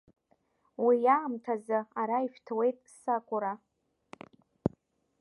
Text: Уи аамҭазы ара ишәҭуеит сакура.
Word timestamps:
Уи 0.85 0.97
аамҭазы 1.15 1.79
ара 2.01 2.17
ишәҭуеит 2.25 2.77
сакура. 2.99 3.53